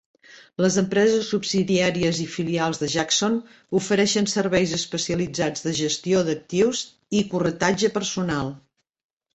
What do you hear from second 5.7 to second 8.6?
gestió d'actius i corretatge personal.